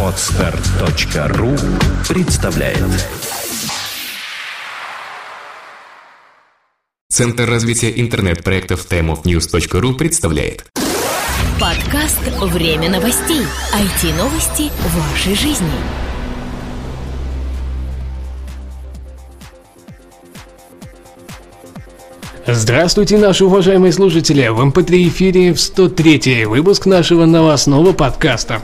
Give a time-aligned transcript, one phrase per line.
[0.00, 1.56] Отстар.ру
[2.08, 2.78] представляет
[7.10, 10.66] Центр развития интернет-проектов timeofnews.ru представляет
[11.60, 13.42] Подкаст «Время новостей».
[13.72, 16.13] IT-новости вашей жизни.
[22.46, 24.46] Здравствуйте, наши уважаемые слушатели!
[24.48, 28.60] В MP3 эфире в 103 выпуск нашего новостного подкаста.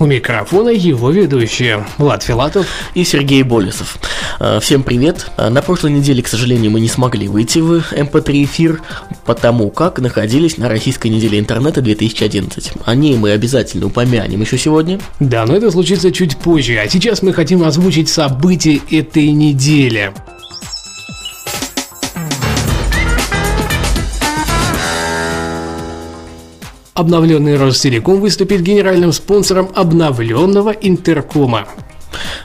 [0.00, 3.96] У микрофона его ведущие Влад Филатов и Сергей Болесов.
[4.40, 5.30] А, всем привет.
[5.36, 8.82] А, на прошлой неделе, к сожалению, мы не смогли выйти в MP3 эфир,
[9.24, 12.72] потому как находились на Российской неделе интернета 2011.
[12.84, 14.98] О ней мы обязательно упомянем еще сегодня.
[15.20, 16.76] Да, но это случится чуть позже.
[16.84, 20.12] А сейчас мы хотим озвучить события этой недели.
[27.02, 31.66] Обновленный Ростелеком выступит генеральным спонсором обновленного Интеркома.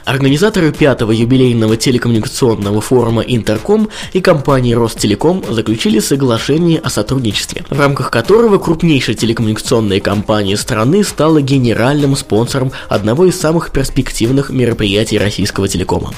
[0.04, 8.10] Организаторы пятого юбилейного телекоммуникационного форума Интерком и компании Ростелеком заключили соглашение о сотрудничестве, в рамках
[8.10, 16.12] которого крупнейшая телекоммуникационная компания страны стала генеральным спонсором одного из самых перспективных мероприятий российского телекома.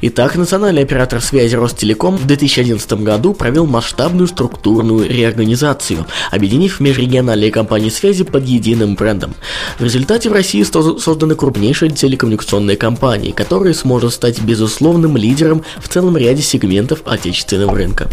[0.00, 7.90] Итак, национальный оператор связи Ростелеком в 2011 году провел масштабную структурную реорганизацию, объединив межрегиональные компании
[7.90, 9.34] связи под единым брендом.
[9.78, 16.16] В результате в России созданы крупнейшие телекоммуникационные компании, которые сможет стать безусловным лидером в целом
[16.16, 18.08] ряде сегментов отечественного рынка.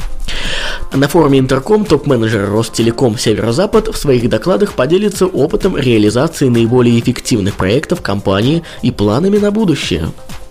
[0.94, 8.02] На форуме Интерком топ-менеджер Ростелеком Северо-Запад в своих докладах поделится опытом реализации наиболее эффективных проектов
[8.02, 10.10] компании и планами на будущее.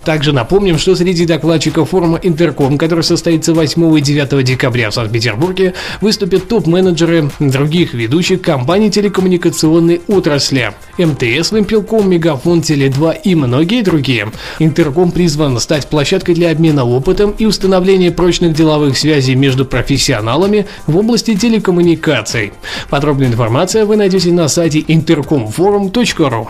[0.09, 5.75] Также напомним, что среди докладчиков форума Интерком, который состоится 8 и 9 декабря в Санкт-Петербурге,
[6.01, 10.73] выступят топ-менеджеры других ведущих компаний телекоммуникационной отрасли.
[10.97, 14.31] МТС, Вимпелком, Мегафон, Теле2 и многие другие.
[14.57, 20.97] Интерком призван стать площадкой для обмена опытом и установления прочных деловых связей между профессионалами в
[20.97, 22.53] области телекоммуникаций.
[22.89, 26.47] Подробная информация вы найдете на сайте intercomforum.ru.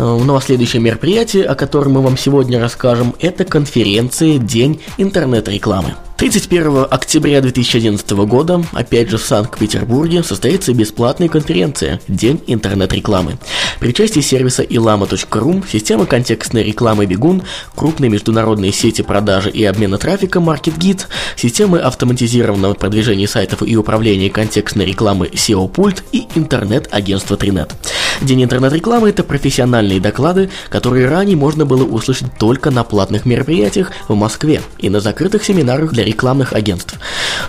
[0.00, 5.94] Э, у нас следующее мероприятие, о котором мы вам сегодня расскажем, это конференция «День интернет-рекламы».
[6.16, 13.38] 31 октября 2011 года, опять же в Санкт-Петербурге, состоится бесплатная конференция «День интернет-рекламы».
[13.78, 17.42] При участии сервиса ilama.ru, системы контекстной рекламы Бегун,
[17.74, 21.06] крупные международные сети продажи и обмена трафика MarketGit,
[21.36, 27.70] системы автоматизированного продвижения сайтов и управления контекстной рекламы SEO Pult и интернет-агентство Trinet.
[28.20, 34.14] День интернет-рекламы– это профессиональные доклады, которые ранее можно было услышать только на платных мероприятиях в
[34.14, 36.98] Москве и на закрытых семинарах для рекламных агентств.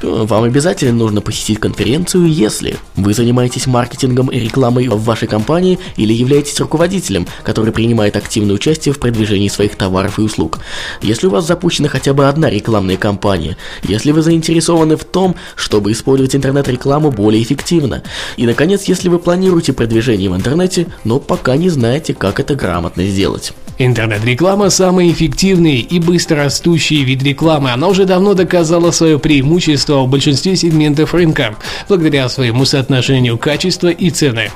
[0.01, 6.13] Вам обязательно нужно посетить конференцию, если вы занимаетесь маркетингом и рекламой в вашей компании или
[6.13, 10.59] являетесь руководителем, который принимает активное участие в продвижении своих товаров и услуг.
[11.01, 15.91] Если у вас запущена хотя бы одна рекламная кампания, если вы заинтересованы в том, чтобы
[15.91, 18.03] использовать интернет-рекламу более эффективно.
[18.37, 20.60] И, наконец, если вы планируете продвижение в интернете,
[21.03, 23.53] но пока не знаете, как это грамотно сделать.
[23.83, 27.71] Интернет-реклама– самый эффективный и быстро растущий вид рекламы.
[27.71, 31.55] Она уже давно доказала свое преимущество в большинстве сегментов рынка,
[31.89, 34.51] благодаря своему соотношению качества и цены.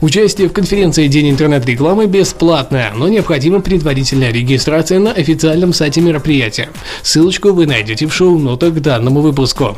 [0.00, 6.68] Участие в конференции «День интернет-рекламы» бесплатное, но необходима предварительная регистрация на официальном сайте мероприятия.
[7.02, 9.76] Ссылочку вы найдете в шоу-нотах к данному выпуску.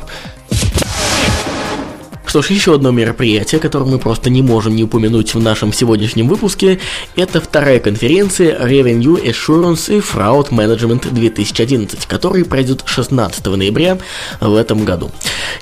[2.30, 6.28] Что ж, еще одно мероприятие, которое мы просто не можем не упомянуть в нашем сегодняшнем
[6.28, 6.78] выпуске,
[7.16, 13.98] это вторая конференция Revenue Assurance и Fraud Management 2011, которая пройдет 16 ноября
[14.40, 15.10] в этом году.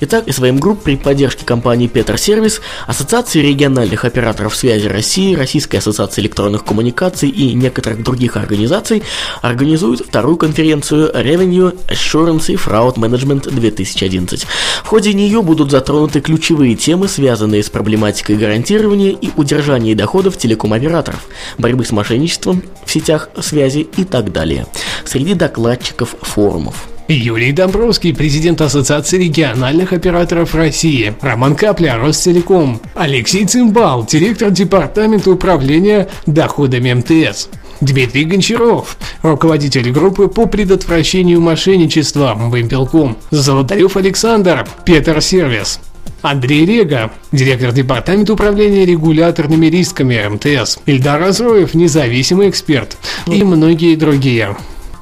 [0.01, 6.21] Итак, своим групп при поддержке компании Петр Сервис, Ассоциации региональных операторов связи России, Российской ассоциации
[6.21, 9.03] электронных коммуникаций и некоторых других организаций
[9.41, 14.45] организуют вторую конференцию Revenue Assurance и Fraud Management 2011.
[14.85, 20.37] В ходе нее будут затронуты ключевые ключевые темы, связанные с проблематикой гарантирования и удержания доходов
[20.37, 24.67] телеком-операторов, борьбы с мошенничеством в сетях связи и так далее.
[25.05, 26.88] Среди докладчиков форумов.
[27.06, 36.09] Юрий Домбровский, президент Ассоциации региональных операторов России, Роман Капля, Ростелеком, Алексей Цимбал, директор департамента управления
[36.27, 37.49] доходами МТС,
[37.81, 45.79] Дмитрий Гончаров, руководитель группы по предотвращению мошенничества Вимпелком, Золотарев Александр, Петр Сервис,
[46.22, 52.96] Андрей Рега, директор департамента управления регуляторными рисками МТС, Ильдар Азроев, независимый эксперт
[53.26, 54.56] и многие другие.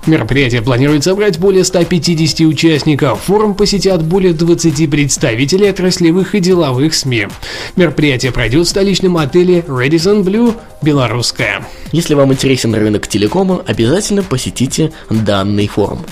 [0.06, 3.22] Мероприятие планирует собрать более 150 участников.
[3.24, 7.26] Форум посетят более 20 представителей отраслевых и деловых СМИ.
[7.74, 11.66] Мероприятие пройдет в столичном отеле Radisson Blue Белорусская.
[11.90, 16.04] Если вам интересен рынок телекома, обязательно посетите данный форум.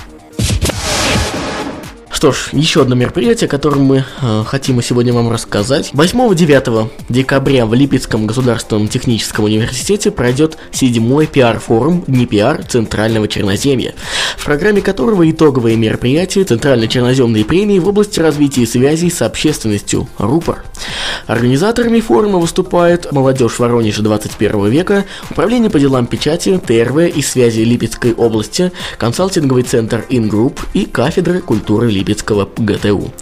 [2.24, 5.90] Что ж, еще одно мероприятие, о котором мы э, хотим сегодня вам рассказать.
[5.92, 13.94] 8-9 декабря в Липецком государственном техническом университете пройдет седьмой пиар-форум Дни пиар Центрального Черноземья,
[14.38, 20.64] в программе которого итоговые мероприятия Центрально-Черноземной премии в области развития связей с общественностью РУПОР.
[21.26, 28.14] Организаторами форума выступает молодежь Воронежа 21 века, Управление по делам печати, ТРВ и связи Липецкой
[28.14, 32.13] области, консалтинговый центр Ингрупп и кафедра культуры Липецка.
[32.14, 33.12] Липецкого ГТУ.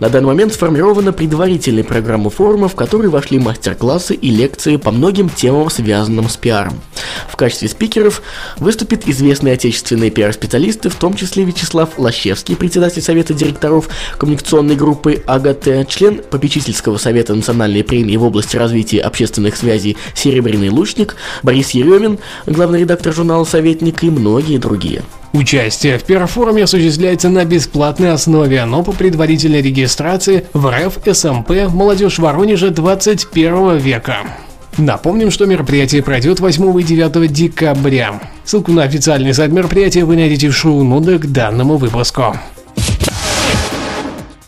[0.00, 5.28] На данный момент сформирована предварительная программа форума, в которой вошли мастер-классы и лекции по многим
[5.28, 6.80] темам, связанным с пиаром.
[7.28, 8.22] В качестве спикеров
[8.58, 15.88] выступят известные отечественные пиар-специалисты, в том числе Вячеслав Лощевский, председатель Совета директоров коммуникационной группы АГТ,
[15.88, 22.80] член попечительского совета национальной премии в области развития общественных связей «Серебряный лучник», Борис Еремин, главный
[22.80, 25.02] редактор журнала «Советник» и многие другие.
[25.32, 32.18] Участие в пиар-форуме осуществляется на бесплатной основе, но по предварительной регистрации в РФ СМП «Молодежь
[32.18, 34.18] Воронежа 21 века».
[34.78, 38.20] Напомним, что мероприятие пройдет 8 и 9 декабря.
[38.44, 42.36] Ссылку на официальный сайт мероприятия вы найдете в шоу-нотах к данному выпуску.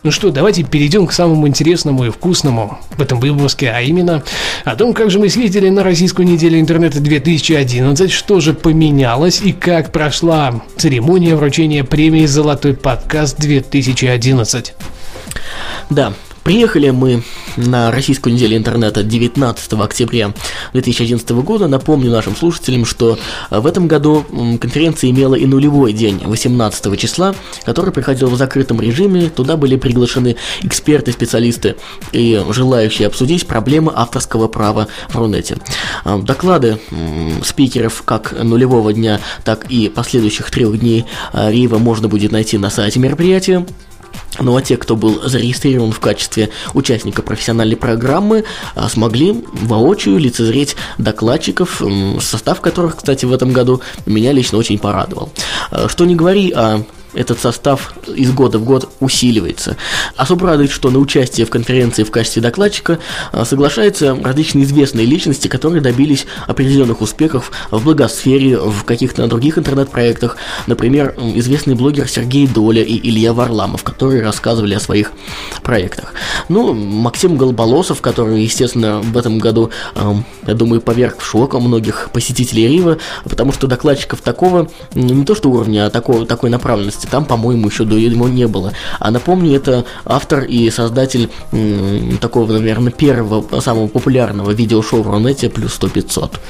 [0.03, 4.23] Ну что, давайте перейдем к самому интересному и вкусному в этом выпуске, а именно
[4.65, 9.53] о том, как же мы съездили на российскую неделю интернета 2011, что же поменялось и
[9.53, 14.73] как прошла церемония вручения премии «Золотой подкаст 2011».
[15.91, 16.15] Да,
[16.51, 17.23] Приехали мы
[17.57, 20.35] на российскую неделю интернета 19 октября
[20.73, 21.69] 2011 года.
[21.69, 23.21] Напомню нашим слушателям, что
[23.51, 24.27] в этом году
[24.61, 29.31] конференция имела и нулевой день, 18 числа, который проходил в закрытом режиме.
[29.31, 31.77] Туда были приглашены эксперты, специалисты
[32.11, 35.57] и желающие обсудить проблемы авторского права в Рунете.
[36.03, 36.81] А, доклады
[37.45, 42.71] спикеров как нулевого дня, так и последующих трех дней а, Рива можно будет найти на
[42.71, 43.65] сайте мероприятия.
[44.39, 50.77] Ну а те, кто был зарегистрирован в качестве участника профессиональной программы, а, смогли воочию лицезреть
[50.99, 51.83] докладчиков,
[52.21, 55.31] состав которых, кстати, в этом году меня лично очень порадовал.
[55.71, 56.85] А, что не говори о
[57.15, 59.77] этот состав из года в год усиливается.
[60.17, 62.99] Особо радует, что на участие в конференции в качестве докладчика
[63.33, 70.37] а, соглашаются различные известные личности, которые добились определенных успехов в благосфере, в каких-то других интернет-проектах.
[70.67, 75.13] Например, известный блогер Сергей Доля и Илья Варламов, которые рассказывали о своих
[75.63, 76.15] проектах.
[76.49, 79.71] Ну, Максим Голболосов, который, естественно, в этом году,
[80.47, 85.51] я думаю, поверг в шок многих посетителей Рива, потому что докладчиков такого, не то что
[85.51, 88.73] уровня, а такого, такой направленности подкасте, там, по-моему, еще до него не было.
[88.99, 95.49] А напомню, это автор и создатель м- такого, наверное, первого, самого популярного видеошоу в Рунете
[95.49, 96.41] плюс 100 500.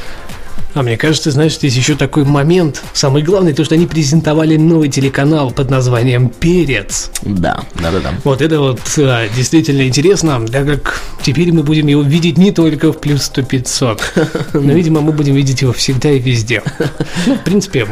[0.72, 2.80] А мне кажется, знаешь, здесь еще такой момент.
[2.92, 7.10] Самый главный, то, что они презентовали новый телеканал под названием «Перец».
[7.22, 8.10] Да, да-да-да.
[8.22, 12.92] Вот это вот а, действительно интересно, так как теперь мы будем его видеть не только
[12.92, 14.02] в плюс 100 500,
[14.52, 16.62] но, видимо, мы будем видеть его всегда и везде.
[17.26, 17.88] Ну, в принципе,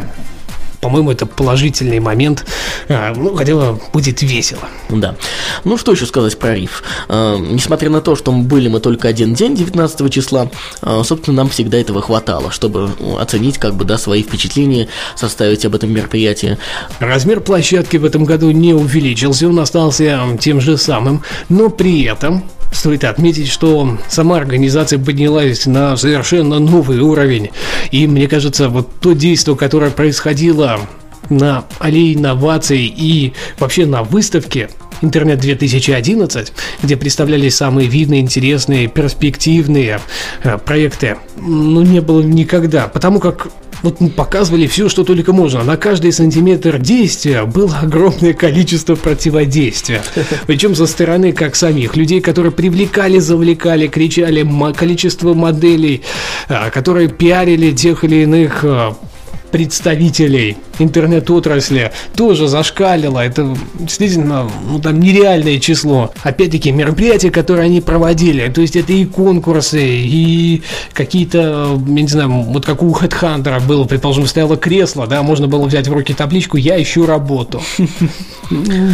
[0.81, 2.47] по-моему, это положительный момент.
[2.89, 4.69] А, ну, хотя будет весело.
[4.89, 5.17] Да.
[5.65, 6.83] Ну, что еще сказать про риф?
[7.09, 10.51] А, несмотря на то, что мы были мы только один день, 19 числа,
[10.83, 15.75] а, собственно, нам всегда этого хватало, чтобы оценить, как бы, да, свои впечатления, составить об
[15.75, 16.59] этом мероприятии.
[17.00, 22.45] Размер площадки в этом году не увеличился, он остался тем же самым, но при этом
[22.73, 27.51] Стоит отметить, что сама организация поднялась на совершенно новый уровень.
[27.91, 30.81] И мне кажется, вот то действие, которое происходило
[31.31, 34.71] на аллее инноваций и вообще на выставке
[35.02, 36.52] Интернет 2011,
[36.83, 40.00] где представлялись самые видные, интересные, перспективные
[40.43, 42.88] э, проекты, ну, не было никогда.
[42.88, 43.49] Потому как
[43.83, 45.62] вот мы показывали все, что только можно.
[45.62, 50.02] На каждый сантиметр действия было огромное количество противодействия.
[50.47, 56.02] Причем со стороны как самих людей, которые привлекали, завлекали, кричали количество моделей,
[56.49, 58.97] а, которые пиарили тех или иных а,
[59.50, 63.21] представителей интернет-отрасли тоже зашкалило.
[63.21, 66.12] Это действительно ну, там нереальное число.
[66.23, 70.62] Опять-таки, мероприятия, которые они проводили, то есть это и конкурсы, и
[70.93, 75.67] какие-то, я не знаю, вот как у HeadHunter было, предположим, стояло кресло, да, можно было
[75.67, 77.62] взять в руки табличку «Я ищу работу».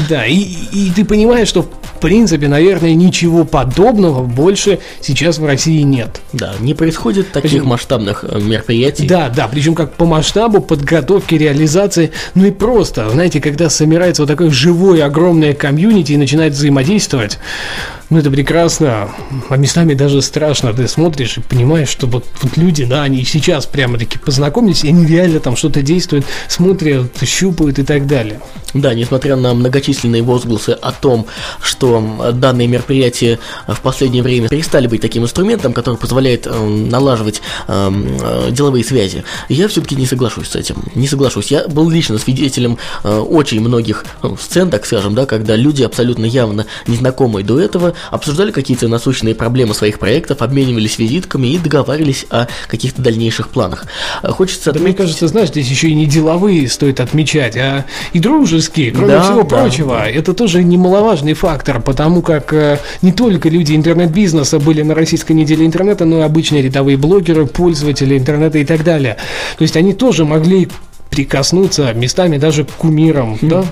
[0.08, 6.20] Да, и, ты понимаешь, что в принципе, наверное, ничего подобного больше сейчас в России нет.
[6.32, 9.06] Да, не происходит таких масштабных э, мероприятий.
[9.06, 14.22] Да, да, причем как по масштабу масштабу подготовки, реализации, ну и просто, знаете, когда собирается
[14.22, 17.38] вот такое живое, огромное комьюнити и начинает взаимодействовать,
[18.14, 19.08] ну, это прекрасно,
[19.48, 20.72] а местами даже страшно.
[20.72, 25.04] Ты смотришь и понимаешь, что вот, вот люди, да, они сейчас прямо-таки познакомились, и они
[25.04, 28.40] реально там что-то действуют, смотрят, щупают и так далее.
[28.72, 31.26] Да, несмотря на многочисленные возгласы о том,
[31.60, 37.92] что данные мероприятия в последнее время перестали быть таким инструментом, который позволяет э, налаживать э,
[37.92, 40.76] э, деловые связи, я все-таки не соглашусь с этим.
[40.96, 41.52] Не соглашусь.
[41.52, 46.24] Я был лично свидетелем э, очень многих ну, сцен, так скажем, да, когда люди абсолютно
[46.24, 52.46] явно незнакомые до этого обсуждали какие-то насущные проблемы своих проектов, обменивались визитками и договаривались о
[52.68, 53.86] каких-то дальнейших планах.
[54.22, 54.98] Э, хочется да, отметить...
[54.98, 59.22] мне кажется, знаешь, здесь еще и не деловые стоит отмечать, а и дружеские, кроме да,
[59.22, 59.96] всего да, прочего.
[59.96, 60.08] Да.
[60.08, 65.66] Это тоже немаловажный фактор, потому как э, не только люди интернет-бизнеса были на российской неделе
[65.66, 69.16] интернета, но и обычные рядовые блогеры, пользователи интернета и так далее.
[69.58, 70.68] То есть они тоже могли
[71.10, 73.48] прикоснуться местами даже к кумирам, mm.
[73.48, 73.64] да?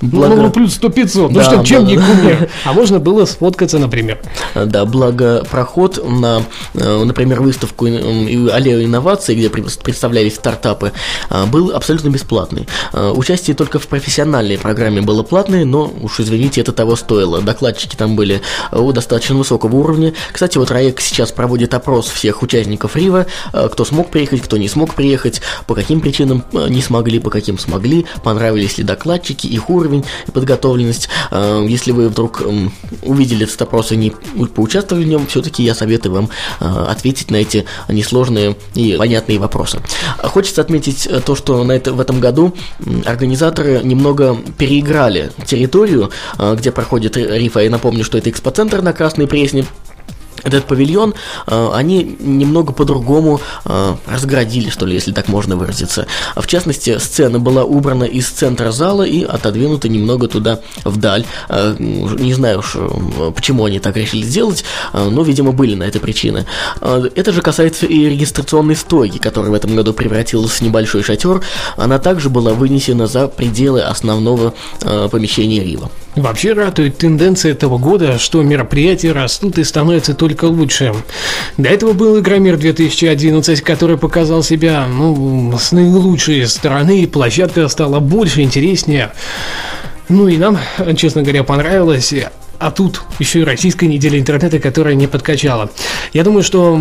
[0.00, 0.34] Благо...
[0.34, 1.90] Ну, ну, плюс 100-500, ну что, чем да.
[1.90, 2.50] не кумир?
[2.64, 4.18] А можно было сфоткаться, например.
[4.54, 6.42] Да, благо проход на,
[6.74, 10.92] э, например, выставку аллею инноваций, где представлялись стартапы,
[11.28, 12.66] э, был абсолютно бесплатный.
[12.94, 17.42] Э, участие только в профессиональной программе было платное, но, уж извините, это того стоило.
[17.42, 18.40] Докладчики там были
[18.72, 20.14] достаточно высокого уровня.
[20.32, 24.94] Кстати, вот РАЕК сейчас проводит опрос всех участников Рива, кто смог приехать, кто не смог
[24.94, 30.04] приехать, по каким причинам не смогли, по каким смогли, понравились ли докладчики, их уровень, уровень
[30.26, 31.08] и подготовленность.
[31.30, 34.10] Э, если вы вдруг эм, увидели этот опрос и не
[34.54, 36.28] поучаствовали в нем, все-таки я советую вам
[36.60, 39.80] э, ответить на эти несложные и понятные вопросы.
[40.22, 42.54] Хочется отметить э, то, что на это, в этом году
[43.04, 47.60] организаторы немного переиграли территорию, где проходит рифа.
[47.60, 49.66] Я напомню, что это экспоцентр на Красной Пресне,
[50.44, 51.14] этот павильон
[51.46, 56.06] э, они немного по-другому э, разградили, что ли, если так можно выразиться.
[56.36, 61.24] В частности, сцена была убрана из центра зала и отодвинута немного туда вдаль.
[61.48, 62.76] Э, не знаю уж,
[63.34, 66.46] почему они так решили сделать, но, видимо, были на это причины.
[66.80, 71.42] Это же касается и регистрационной стойки, которая в этом году превратилась в небольшой шатер.
[71.76, 74.54] Она также была вынесена за пределы основного
[75.10, 75.90] помещения Рива.
[76.16, 80.92] Вообще радует тенденция этого года, что мероприятия растут и становятся только лучше.
[81.56, 88.00] До этого был Игромир 2011, который показал себя ну, с наилучшей стороны, и площадка стала
[88.00, 89.12] больше, интереснее.
[90.08, 90.58] Ну и нам,
[90.96, 92.12] честно говоря, понравилось.
[92.60, 95.70] А тут еще и российская неделя интернета, которая не подкачала.
[96.12, 96.78] Я думаю, что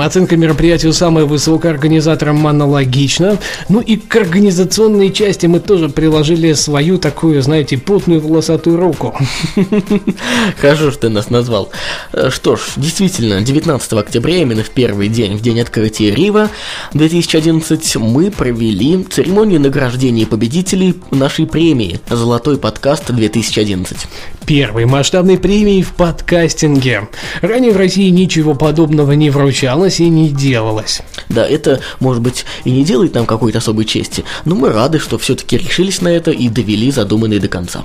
[0.00, 3.36] оценка мероприятию самая высокая организатором аналогична.
[3.68, 9.14] Ну и к организационной части мы тоже приложили свою такую, знаете, потную волосатую руку.
[10.58, 11.68] Хорошо, что ты нас назвал.
[12.14, 16.48] Э, что ж, действительно, 19 октября, именно в первый день, в день открытия Рива
[16.94, 23.94] 2011, мы провели церемонию награждения победителей нашей премии «Золотой подкаст 2011».
[24.46, 27.08] Первый масштаб масштабной премии в подкастинге.
[27.40, 31.02] Ранее в России ничего подобного не вручалось и не делалось.
[31.28, 35.18] Да, это, может быть, и не делает нам какой-то особой чести, но мы рады, что
[35.18, 37.84] все-таки решились на это и довели задуманное до конца.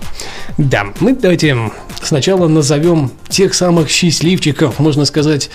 [0.59, 1.57] Да, мы давайте
[2.03, 5.49] сначала назовем тех самых счастливчиков, можно сказать,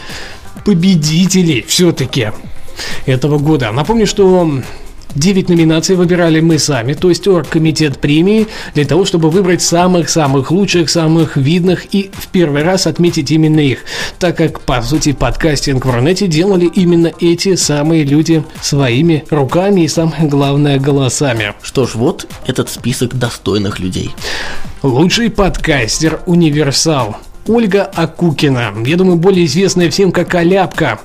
[0.64, 2.32] победителей все-таки
[3.06, 3.70] этого года.
[3.70, 4.50] Напомню, что
[5.14, 10.90] 9 номинаций выбирали мы сами, то есть оргкомитет премии, для того, чтобы выбрать самых-самых лучших,
[10.90, 13.80] самых видных и в первый раз отметить именно их,
[14.18, 19.88] так как, по сути, подкастинг в Рунете делали именно эти самые люди своими руками и,
[19.88, 21.54] самое главное, голосами.
[21.62, 24.10] Что ж, вот этот список достойных людей.
[24.82, 27.16] Лучший подкастер «Универсал».
[27.48, 28.72] Ольга Акукина.
[28.84, 31.00] Я думаю, более известная всем как Аляпка.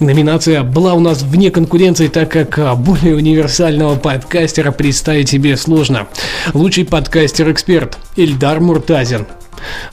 [0.00, 6.08] Номинация была у нас вне конкуренции, так как а, более универсального подкастера представить себе сложно.
[6.52, 9.26] Лучший подкастер-эксперт Эльдар Муртазин.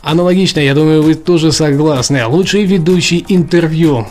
[0.02, 2.26] Аналогично, я думаю, вы тоже согласны.
[2.26, 4.08] Лучший ведущий интервью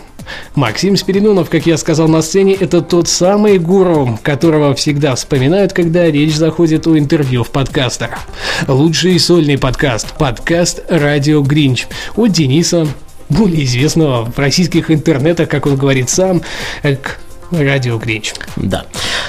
[0.54, 6.10] Максим Спиридонов, как я сказал на сцене, это тот самый гуру, которого всегда вспоминают, когда
[6.10, 8.20] речь заходит о интервью в подкастах.
[8.66, 12.86] Лучший сольный подкаст– подкаст «Радио Гринч» от Дениса,
[13.28, 16.42] более известного в российских интернетах, как он говорит сам,
[16.82, 17.20] как
[17.50, 18.34] Радио Гринч.
[18.56, 18.84] Да.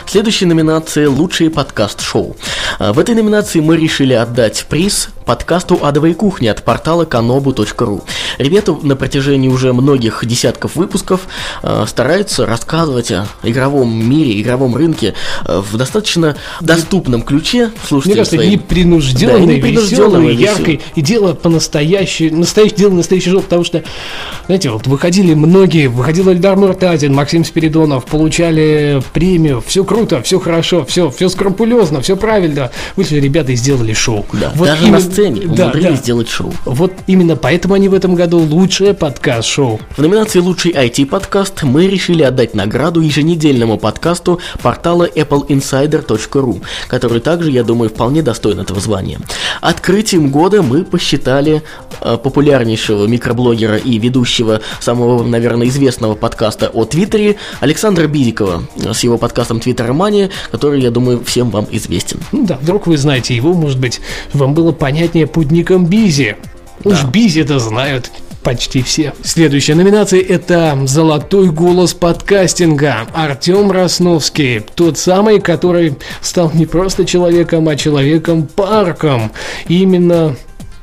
[0.05, 2.35] Следующая номинация «Лучший подкаст-шоу».
[2.79, 8.03] А, в этой номинации мы решили отдать приз подкасту «Адовая кухня» от портала kanobu.ru.
[8.37, 11.21] Ребята на протяжении уже многих десятков выпусков
[11.63, 15.13] э, стараются рассказывать о игровом мире, игровом рынке
[15.47, 17.71] э, в достаточно доступном ключе.
[17.87, 18.51] Слушайте, Мне кажется, своим...
[18.51, 20.81] непринужденной, да, непринужденной, яркой.
[20.95, 23.83] И дело по-настоящему, настоящее дело настоящий жил, потому что,
[24.47, 30.85] знаете, вот выходили многие, выходил Эльдар Муртазин, Максим Спиридонов, получали премию, все круто, все хорошо,
[30.85, 32.69] все, все скрупулезно, все правильно.
[32.97, 34.25] Вышли ребята и сделали шоу.
[34.33, 34.97] Да, вот даже именно...
[34.97, 36.03] на сцене да, умудрились да.
[36.03, 36.53] сделать шоу.
[36.65, 39.79] Вот именно поэтому они в этом году лучшее подкаст-шоу.
[39.95, 47.63] В номинации «Лучший IT-подкаст» мы решили отдать награду еженедельному подкасту портала appleinsider.ru, который также, я
[47.63, 49.19] думаю, вполне достоин этого звания.
[49.61, 51.63] Открытием года мы посчитали
[52.01, 59.17] э, популярнейшего микроблогера и ведущего самого, наверное, известного подкаста о Твиттере Александра Бизикова с его
[59.17, 62.19] подкастом Твиттеромания, который, я думаю, всем вам известен.
[62.31, 64.01] Ну да, вдруг вы знаете его, может быть,
[64.33, 66.37] вам было понятнее под ником Бизи.
[66.83, 67.07] Уж да.
[67.07, 68.11] Бизи это знают
[68.43, 69.13] почти все.
[69.23, 73.07] Следующая номинация это «Золотой голос подкастинга».
[73.13, 79.31] Артем Росновский, тот самый, который стал не просто человеком, а человеком-парком.
[79.67, 80.35] Именно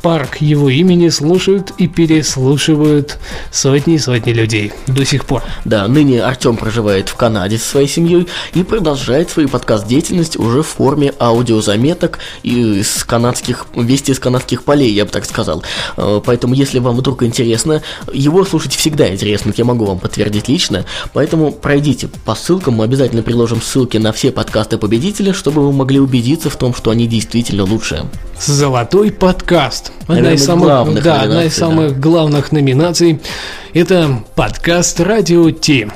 [0.02, 3.19] парк его имени слушают и переслушивают
[3.50, 5.43] сотни и сотни людей до сих пор.
[5.64, 10.67] Да, ныне Артем проживает в Канаде со своей семьей и продолжает свою подкаст-деятельность уже в
[10.67, 15.62] форме аудиозаметок из канадских, вести из канадских полей, я бы так сказал.
[15.97, 20.85] Э, поэтому, если вам вдруг интересно, его слушать всегда интересно, я могу вам подтвердить лично,
[21.12, 26.00] поэтому пройдите по ссылкам, мы обязательно приложим ссылки на все подкасты победителя, чтобы вы могли
[26.00, 28.05] убедиться в том, что они действительно лучшие.
[28.40, 32.00] Золотой подкаст одна из самых, главных да, одна из самых да.
[32.00, 33.21] главных номинаций–
[33.75, 35.88] это подкаст «Радио Т».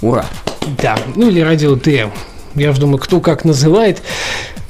[0.00, 0.26] Ура!
[0.82, 2.10] Да, ну или «Радио Т».
[2.54, 4.02] Я же думаю, кто как называет.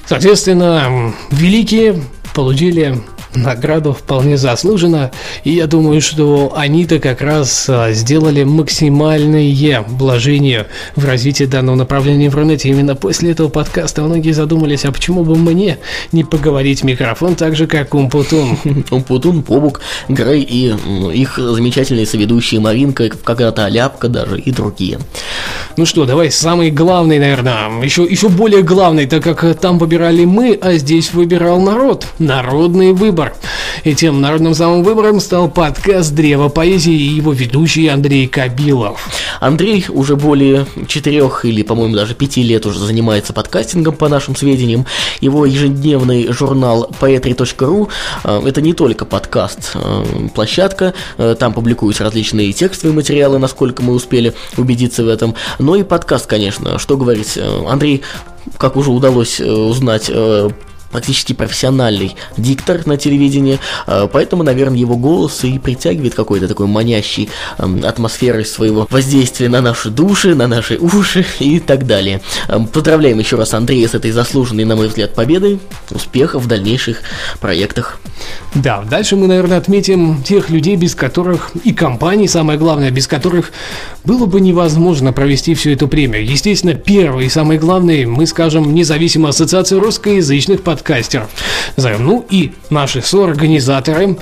[0.07, 2.03] Соответственно, великие
[2.35, 3.01] получили
[3.37, 5.11] награду вполне заслуженно.
[5.45, 12.31] И я думаю, что они-то как раз а, сделали максимальное вложение в развитие данного направления
[12.31, 12.69] в Рунете.
[12.69, 15.79] Именно после этого подкаста многие задумались, а почему бы мне
[16.13, 18.59] не поговорить в микрофон так же, как Умпутун?
[18.91, 20.75] Умпутун, Побук, Грей и
[21.15, 24.99] их замечательные соведущие Маринка, когда-то Ляпка даже и другие.
[25.77, 30.59] Ну что, давай самый главный, наверное, еще, еще более главный, так как там выбирали мы,
[30.61, 32.07] а здесь выбирал народ.
[32.19, 33.37] Народный выбор выбор.
[33.85, 39.09] И тем народным самым выбором стал подкаст «Древо поэзии» и его ведущий Андрей Кабилов.
[39.41, 44.87] Андрей уже более четырех или, по-моему, даже пяти лет уже занимается подкастингом, по нашим сведениям.
[45.21, 47.89] Его ежедневный журнал poetry.ru
[48.25, 53.95] э,– это не только подкаст, э, площадка, э, там публикуются различные текстовые материалы, насколько мы
[53.95, 57.39] успели убедиться в этом, но и подкаст, конечно, что говорить.
[57.69, 58.03] Андрей
[58.59, 60.11] как уже удалось узнать,
[60.97, 67.29] практически профессиональный диктор на телевидении, э, поэтому, наверное, его голос и притягивает какой-то такой манящий
[67.59, 72.23] эм, атмосферой своего воздействия на наши души, на наши уши и так далее.
[72.49, 77.03] Эм, поздравляем еще раз Андрея с этой заслуженной, на мой взгляд, победой, успехов в дальнейших
[77.41, 78.01] проектах.
[78.55, 83.53] Да, дальше мы, наверное, отметим тех людей, без которых и компаний, самое главное, без которых
[84.03, 86.25] было бы невозможно провести всю эту премию.
[86.25, 91.29] Естественно, первый и самый главный, мы скажем, независимая ассоциация русскоязычных подкастов подкастеров.
[91.77, 94.17] Ну и наши соорганизаторы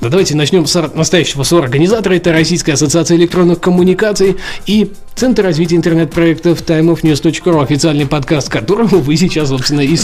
[0.00, 2.14] да давайте начнем с настоящего соорганизатора.
[2.14, 9.48] Это Российская ассоциация электронных коммуникаций и Центр развития интернет-проектов timeofnews.ru, официальный подкаст которого вы сейчас,
[9.48, 9.94] собственно, и.